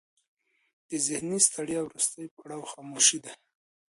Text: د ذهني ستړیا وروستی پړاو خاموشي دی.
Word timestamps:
د 0.89 0.91
ذهني 1.07 1.39
ستړیا 1.47 1.79
وروستی 1.83 2.25
پړاو 2.35 2.69
خاموشي 2.71 3.17
دی. 3.23 3.33